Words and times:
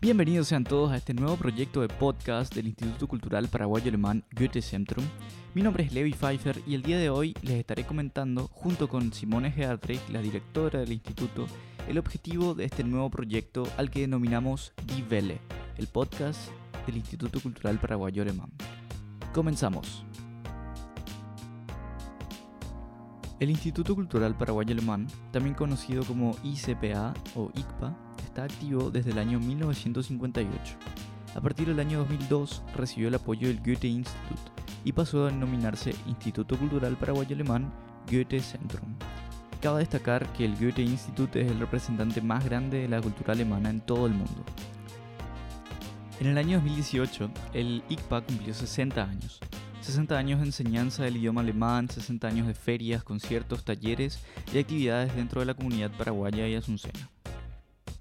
Bienvenidos 0.00 0.46
sean 0.46 0.62
todos 0.62 0.92
a 0.92 0.96
este 0.96 1.12
nuevo 1.12 1.36
proyecto 1.36 1.80
de 1.80 1.88
podcast 1.88 2.54
del 2.54 2.68
Instituto 2.68 3.08
Cultural 3.08 3.48
Paraguayo 3.48 3.88
Alemán 3.88 4.22
Goethe 4.30 4.62
Zentrum. 4.62 5.04
Mi 5.54 5.62
nombre 5.62 5.82
es 5.82 5.92
Levi 5.92 6.12
Pfeiffer 6.12 6.62
y 6.68 6.76
el 6.76 6.82
día 6.82 6.98
de 6.98 7.10
hoy 7.10 7.34
les 7.42 7.56
estaré 7.56 7.84
comentando, 7.84 8.46
junto 8.46 8.88
con 8.88 9.12
Simone 9.12 9.50
Geartrich, 9.50 10.08
la 10.10 10.22
directora 10.22 10.78
del 10.78 10.92
instituto, 10.92 11.48
el 11.88 11.98
objetivo 11.98 12.54
de 12.54 12.66
este 12.66 12.84
nuevo 12.84 13.10
proyecto 13.10 13.66
al 13.76 13.90
que 13.90 14.02
denominamos 14.02 14.72
Die 14.86 15.04
Welle, 15.10 15.40
el 15.78 15.88
podcast 15.88 16.48
del 16.86 16.98
Instituto 16.98 17.40
Cultural 17.40 17.80
Paraguayo 17.80 18.22
Alemán. 18.22 18.52
Comenzamos. 19.34 20.04
El 23.40 23.50
Instituto 23.50 23.96
Cultural 23.96 24.38
Paraguayo 24.38 24.74
Alemán, 24.74 25.08
también 25.32 25.56
conocido 25.56 26.04
como 26.04 26.36
ICPA 26.44 27.14
o 27.34 27.50
ICPA, 27.56 28.07
activo 28.44 28.90
desde 28.90 29.10
el 29.10 29.18
año 29.18 29.38
1958. 29.40 30.76
A 31.34 31.40
partir 31.40 31.68
del 31.68 31.80
año 31.80 31.98
2002 31.98 32.62
recibió 32.74 33.08
el 33.08 33.14
apoyo 33.14 33.48
del 33.48 33.60
Goethe 33.60 33.88
Institut 33.88 34.38
y 34.84 34.92
pasó 34.92 35.26
a 35.26 35.30
denominarse 35.30 35.94
Instituto 36.06 36.56
Cultural 36.58 36.96
Paraguayo 36.96 37.34
Alemán 37.34 37.72
Goethe 38.10 38.40
Zentrum. 38.40 38.94
Cabe 39.60 39.80
destacar 39.80 40.32
que 40.32 40.44
el 40.44 40.56
Goethe 40.56 40.82
Institut 40.82 41.34
es 41.36 41.50
el 41.50 41.58
representante 41.58 42.20
más 42.20 42.44
grande 42.44 42.78
de 42.78 42.88
la 42.88 43.00
cultura 43.00 43.32
alemana 43.32 43.70
en 43.70 43.80
todo 43.80 44.06
el 44.06 44.12
mundo. 44.12 44.44
En 46.20 46.26
el 46.26 46.38
año 46.38 46.58
2018, 46.58 47.30
el 47.54 47.82
ICPA 47.88 48.22
cumplió 48.22 48.54
60 48.54 49.02
años. 49.02 49.40
60 49.82 50.18
años 50.18 50.40
de 50.40 50.46
enseñanza 50.46 51.04
del 51.04 51.16
idioma 51.16 51.40
alemán, 51.40 51.88
60 51.88 52.26
años 52.26 52.46
de 52.46 52.54
ferias, 52.54 53.04
conciertos, 53.04 53.64
talleres 53.64 54.20
y 54.52 54.58
actividades 54.58 55.14
dentro 55.14 55.40
de 55.40 55.46
la 55.46 55.54
comunidad 55.54 55.90
paraguaya 55.96 56.48
y 56.48 56.54
asuncena. 56.54 57.08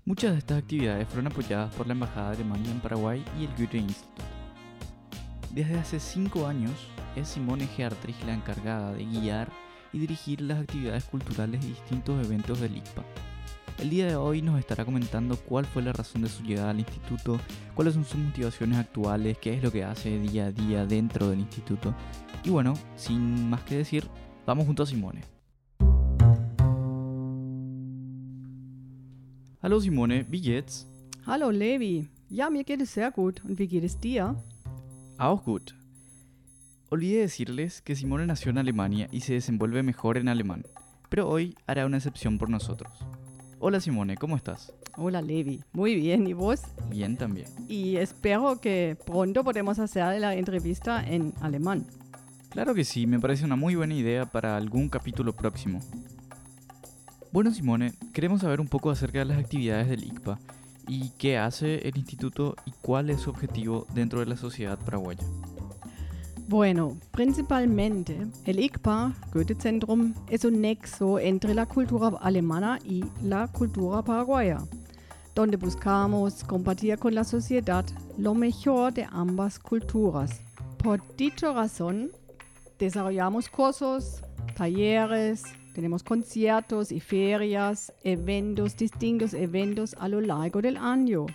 Muchas 0.08 0.32
de 0.32 0.38
estas 0.38 0.60
actividades 0.60 1.06
fueron 1.10 1.28
apoyadas 1.28 1.76
por 1.76 1.86
la 1.86 1.92
Embajada 1.92 2.30
de 2.30 2.36
Alemania 2.38 2.72
en 2.72 2.80
Paraguay 2.80 3.26
y 3.38 3.44
el 3.44 3.50
Goethe 3.58 3.80
Institut. 3.80 4.24
Desde 5.54 5.78
hace 5.78 6.00
cinco 6.00 6.48
años 6.48 6.72
es 7.18 7.28
Simone 7.28 7.68
Geartrich 7.68 8.24
la 8.26 8.34
encargada 8.34 8.94
de 8.94 9.04
guiar 9.04 9.52
y 9.92 10.00
dirigir 10.00 10.40
las 10.40 10.62
actividades 10.62 11.04
culturales 11.04 11.60
de 11.60 11.68
distintos 11.68 12.26
eventos 12.26 12.62
del 12.62 12.78
ICPA. 12.78 13.04
El 13.80 13.90
día 13.90 14.08
de 14.08 14.16
hoy 14.16 14.42
nos 14.42 14.58
estará 14.58 14.86
comentando 14.86 15.36
cuál 15.36 15.66
fue 15.66 15.82
la 15.82 15.92
razón 15.92 16.22
de 16.22 16.30
su 16.30 16.42
llegada 16.42 16.70
al 16.70 16.80
instituto, 16.80 17.38
cuáles 17.76 17.96
son 17.96 18.06
sus 18.06 18.22
motivaciones 18.22 18.78
actuales, 18.78 19.38
qué 19.40 19.56
es 19.56 19.62
lo 19.62 19.74
que 19.74 19.84
hace 19.84 20.20
día 20.20 20.46
a 20.46 20.52
día 20.54 20.86
dentro 20.86 21.28
del 21.28 21.42
instituto. 21.42 21.94
Y 22.46 22.50
bueno, 22.50 22.76
sin 22.96 23.50
más 23.50 23.64
que 23.64 23.76
decir, 23.76 24.08
vamos 24.46 24.68
junto 24.68 24.84
a 24.84 24.86
Simone. 24.86 25.37
Hallo 29.60 29.80
Simone, 29.80 30.24
wie 30.30 30.40
geht's? 30.40 30.86
Hallo 31.26 31.50
Levi. 31.50 32.08
Ja, 32.30 32.52
mir 32.52 32.64
geht 32.64 32.80
es 32.80 32.94
sehr 32.94 33.10
gut. 33.10 33.44
Und 33.44 33.58
wie 33.58 33.66
geht 33.66 33.84
es 33.84 34.00
dir? 34.00 34.36
Auch 35.18 35.44
gut. 35.44 35.76
Olvidé 36.92 37.22
decirles 37.22 37.82
que 37.82 37.96
Simone 37.96 38.28
nació 38.28 38.52
en 38.52 38.60
Alemania 38.60 39.08
y 39.12 39.22
se 39.22 39.34
desenvuelve 39.34 39.82
mejor 39.82 40.18
en 40.18 40.28
alemán, 40.28 40.64
pero 41.10 41.28
hoy 41.28 41.56
hará 41.66 41.88
una 41.88 41.98
excepción 41.98 42.38
por 42.38 42.52
nosotros. 42.52 42.94
Hola 43.58 43.80
Simone, 43.80 44.16
¿cómo 44.16 44.36
estás? 44.36 44.72
Hola 44.96 45.24
Levi, 45.24 45.64
muy 45.74 45.96
bien, 45.96 46.28
¿y 46.28 46.34
vos? 46.34 46.62
Bien 46.92 47.18
también. 47.18 47.48
Y 47.68 47.96
espero 47.96 48.62
que 48.62 48.96
pronto 49.08 49.44
podamos 49.44 49.80
hacer 49.80 50.22
la 50.22 50.36
entrevista 50.36 51.04
en 51.04 51.34
alemán. 51.42 51.88
Claro 52.50 52.76
que 52.76 52.86
sí, 52.86 53.08
me 53.08 53.20
parece 53.20 53.44
una 53.44 53.56
muy 53.56 53.74
buena 53.74 53.96
idea 53.96 54.28
para 54.28 54.56
algún 54.56 54.88
capítulo 54.88 55.34
próximo. 55.34 55.82
Bueno, 57.32 57.52
Simone, 57.52 57.94
queremos 58.14 58.42
saber 58.42 58.62
un 58.62 58.68
poco 58.68 58.90
acerca 58.90 59.20
de 59.20 59.26
las 59.26 59.38
actividades 59.38 59.90
del 59.90 60.04
ICPA 60.06 60.40
y 60.88 61.10
qué 61.18 61.38
hace 61.38 61.88
el 61.88 61.98
instituto 61.98 62.56
y 62.66 62.72
cuál 62.82 63.10
es 63.10 63.22
su 63.22 63.30
objetivo 63.30 63.86
dentro 63.94 64.22
de 64.22 64.28
la 64.28 64.38
sociedad 64.38 64.80
paraguaya. 64.80 65.24
Bueno, 66.48 66.98
principalmente 67.12 68.26
el 68.46 68.62
ICPA, 68.62 69.14
Goethe-Zentrum, 69.34 70.14
es 70.30 70.46
un 70.46 70.62
nexo 70.62 71.20
entre 71.20 71.54
la 71.54 71.66
cultura 71.66 72.14
alemana 72.22 72.80
y 72.86 73.04
la 73.22 73.50
cultura 73.50 74.02
paraguaya, 74.02 74.60
donde 75.36 75.58
buscamos 75.58 76.46
compartir 76.46 76.98
con 76.98 77.14
la 77.14 77.26
sociedad 77.26 77.84
lo 78.18 78.34
mejor 78.34 78.94
de 78.94 79.06
ambas 79.12 79.60
culturas. 79.60 80.40
Por 80.82 81.04
dicha 81.18 81.52
razón, 81.52 82.12
desarrollamos 82.80 83.50
cursos, 83.50 84.24
talleres, 84.56 85.44
tenemos 85.78 86.02
conciertos 86.02 86.92
y 86.92 87.00
ferias, 87.00 87.94
eventos, 88.04 88.76
distintos 88.76 89.36
eventos 89.36 89.96
a 90.00 90.08
lo 90.08 90.22
largo 90.22 90.60
del 90.60 90.76
año. 90.76 91.28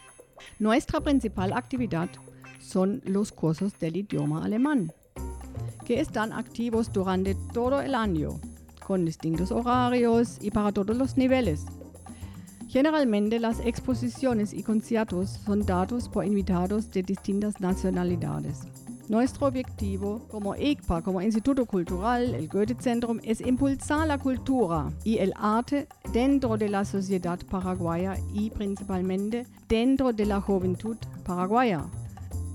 Nuestra 0.59 1.01
principal 1.01 1.53
actividad 1.53 2.09
son 2.59 3.01
los 3.05 3.31
cursos 3.31 3.79
del 3.79 3.99
idioma 3.99 4.45
alemán, 4.45 4.91
que 5.85 6.01
están 6.01 6.33
activos 6.33 6.93
durante 6.93 7.37
todo 7.53 7.81
el 7.81 7.95
año, 7.95 8.31
con 8.85 9.05
distintos 9.05 9.53
horarios 9.53 10.39
y 10.41 10.51
para 10.51 10.73
todos 10.73 10.97
los 10.97 11.17
niveles. 11.17 11.65
Generalmente 12.67 13.39
las 13.39 13.61
exposiciones 13.61 14.53
y 14.53 14.65
conciertos 14.65 15.39
son 15.47 15.65
dados 15.65 16.09
por 16.09 16.25
invitados 16.25 16.91
de 16.91 17.05
distintas 17.05 17.61
nacionalidades. 17.61 18.63
Nuestro 19.13 19.49
objetivo 19.49 20.27
como 20.31 20.57
ICPA, 20.57 21.03
como 21.03 21.21
Instituto 21.21 21.67
Cultural, 21.67 22.35
el 22.35 22.49
Goethe 22.49 22.75
Zentrum, 22.81 23.21
es 23.23 23.43
impulsar 23.43 24.07
la 24.09 24.17
cultura 24.17 24.91
y 25.05 25.19
el 25.19 25.35
arte 25.37 25.87
dentro 26.15 26.57
de 26.57 26.71
la 26.71 26.87
sociedad 26.87 27.39
paraguaya 27.51 28.17
y 28.33 28.49
principalmente 28.49 29.47
dentro 29.69 30.15
de 30.15 30.25
la 30.25 30.41
juventud 30.41 30.97
paraguaya. 31.27 31.85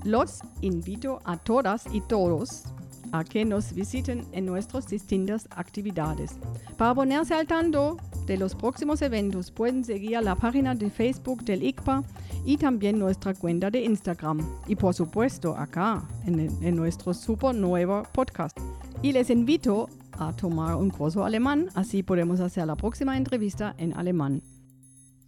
Los 0.02 0.40
invito 0.60 1.20
a 1.24 1.36
todas 1.36 1.84
y 1.92 2.00
todos 2.00 2.64
a 3.12 3.22
que 3.22 3.44
nos 3.44 3.72
visiten 3.72 4.26
en 4.32 4.46
nuestras 4.46 4.88
distintas 4.88 5.48
actividades. 5.52 6.40
Para 6.76 6.92
ponerse 6.92 7.34
al 7.34 7.46
tanto 7.46 7.98
de 8.28 8.36
los 8.36 8.54
próximos 8.54 9.00
eventos 9.00 9.50
pueden 9.50 9.82
seguir 9.82 10.20
la 10.22 10.36
página 10.36 10.74
de 10.74 10.90
Facebook 10.90 11.42
del 11.44 11.62
ICPA 11.62 12.04
y 12.44 12.58
también 12.58 12.98
nuestra 12.98 13.32
cuenta 13.32 13.70
de 13.70 13.82
Instagram 13.82 14.46
y 14.66 14.76
por 14.76 14.92
supuesto 14.92 15.56
acá 15.56 16.06
en, 16.26 16.76
nuestro 16.76 17.14
super 17.14 17.54
nuevo 17.54 18.02
podcast. 18.12 18.56
Y 19.00 19.12
les 19.12 19.30
invito 19.30 19.88
a 20.12 20.34
tomar 20.34 20.74
un 20.74 20.90
curso 20.90 21.24
alemán, 21.24 21.68
así 21.74 22.02
podemos 22.02 22.38
hacer 22.40 22.66
la 22.66 22.76
próxima 22.76 23.16
entrevista 23.16 23.74
en 23.78 23.94
alemán. 23.94 24.42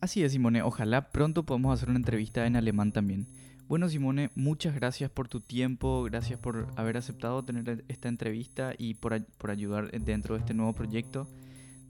Así 0.02 0.22
es, 0.22 0.32
Simone. 0.32 0.62
Ojalá 0.62 1.10
pronto 1.10 1.44
podamos 1.44 1.72
hacer 1.72 1.88
una 1.88 1.98
entrevista 1.98 2.46
en 2.46 2.56
alemán 2.56 2.92
también. 2.92 3.26
Bueno, 3.66 3.88
Simone, 3.88 4.30
muchas 4.34 4.74
gracias 4.74 5.10
por 5.10 5.26
tu 5.26 5.40
tiempo, 5.40 6.02
gracias 6.04 6.38
por 6.38 6.66
haber 6.76 6.98
aceptado 6.98 7.42
tener 7.42 7.82
esta 7.88 8.08
entrevista 8.08 8.74
y 8.76 8.92
por, 8.94 9.24
por 9.38 9.50
ayudar 9.50 9.90
dentro 9.90 10.34
de 10.34 10.40
este 10.40 10.52
nuevo 10.52 10.74
proyecto 10.74 11.26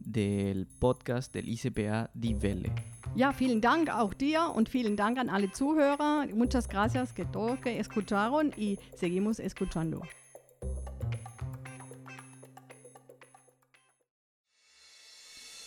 del 0.01 0.67
Podcast 0.67 1.33
del 1.33 1.49
ICPA 1.49 2.11
Die 2.15 2.41
Welle. 2.41 2.73
Ja, 3.17 3.33
vielen 3.33 3.61
Dank 3.61 3.89
auch 3.89 4.15
dir 4.15 4.51
und 4.55 4.69
vielen 4.69 4.97
Dank 4.97 5.19
an 5.19 5.29
alle 5.29 5.53
Zuhörer. 5.53 6.27
Muchas 6.35 6.69
gracias 6.69 7.13
que 7.13 7.25
todos 7.25 7.61
que 7.61 7.79
escucharon 7.79 8.53
y 8.57 8.79
seguimos 8.97 9.41
escuchando. 9.41 10.03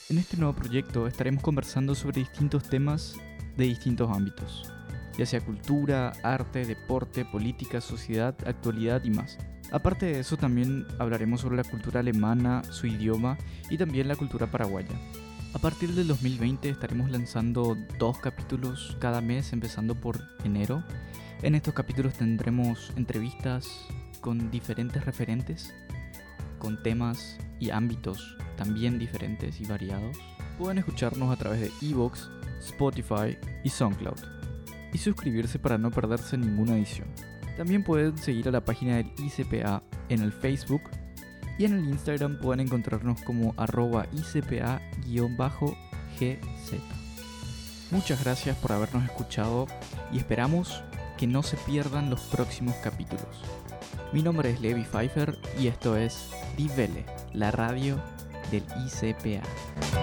En 0.09 0.17
este 0.17 0.37
nuevo 0.37 0.53
proyecto 0.53 1.07
estaremos 1.07 1.41
conversando 1.41 1.95
sobre 1.95 2.19
distintos 2.19 2.69
temas 2.69 3.15
de 3.57 3.65
distintos 3.65 4.09
ámbitos 4.09 4.73
ya 5.17 5.25
sea 5.25 5.41
cultura, 5.41 6.13
arte, 6.23 6.65
deporte, 6.65 7.25
política, 7.25 7.81
sociedad, 7.81 8.35
actualidad 8.45 9.03
y 9.03 9.11
más. 9.11 9.37
Aparte 9.73 10.05
de 10.05 10.19
eso 10.19 10.37
también 10.37 10.85
hablaremos 10.99 11.41
sobre 11.41 11.57
la 11.57 11.63
cultura 11.63 12.01
alemana, 12.01 12.61
su 12.69 12.85
idioma 12.85 13.39
y 13.71 13.77
también 13.79 14.07
la 14.07 14.15
cultura 14.15 14.45
paraguaya. 14.45 14.95
A 15.55 15.57
partir 15.57 15.93
del 15.95 16.07
2020 16.07 16.69
estaremos 16.69 17.09
lanzando 17.09 17.75
dos 17.97 18.19
capítulos 18.19 18.95
cada 18.99 19.19
mes 19.19 19.51
empezando 19.51 19.95
por 19.95 20.21
enero. 20.43 20.83
En 21.41 21.55
estos 21.55 21.73
capítulos 21.73 22.13
tendremos 22.13 22.93
entrevistas 22.97 23.87
con 24.21 24.51
diferentes 24.51 25.05
referentes, 25.05 25.73
con 26.59 26.83
temas 26.83 27.39
y 27.59 27.71
ámbitos 27.71 28.37
también 28.55 28.99
diferentes 28.99 29.59
y 29.59 29.65
variados. 29.65 30.17
Pueden 30.59 30.77
escucharnos 30.77 31.31
a 31.31 31.35
través 31.35 31.61
de 31.61 31.71
Evox, 31.81 32.29
Spotify 32.59 33.39
y 33.63 33.69
SoundCloud 33.69 34.19
y 34.93 34.99
suscribirse 34.99 35.57
para 35.57 35.79
no 35.79 35.89
perderse 35.89 36.37
ninguna 36.37 36.77
edición. 36.77 37.07
También 37.57 37.83
pueden 37.83 38.17
seguir 38.17 38.47
a 38.47 38.51
la 38.51 38.65
página 38.65 38.97
del 38.97 39.11
ICPA 39.17 39.83
en 40.09 40.21
el 40.21 40.31
Facebook 40.31 40.81
y 41.57 41.65
en 41.65 41.73
el 41.73 41.85
Instagram 41.85 42.39
pueden 42.39 42.61
encontrarnos 42.61 43.21
como 43.21 43.53
arroba 43.57 44.07
ICPA-GZ. 44.11 44.79
Muchas 47.91 48.23
gracias 48.23 48.57
por 48.57 48.71
habernos 48.71 49.03
escuchado 49.03 49.67
y 50.11 50.17
esperamos 50.17 50.83
que 51.17 51.27
no 51.27 51.43
se 51.43 51.57
pierdan 51.57 52.09
los 52.09 52.21
próximos 52.21 52.75
capítulos. 52.83 53.43
Mi 54.11 54.23
nombre 54.23 54.49
es 54.49 54.61
Levi 54.61 54.83
Pfeiffer 54.83 55.37
y 55.59 55.67
esto 55.67 55.95
es 55.95 56.31
Divele, 56.57 57.05
la 57.33 57.51
radio 57.51 57.99
del 58.51 58.63
ICPA. 58.85 60.02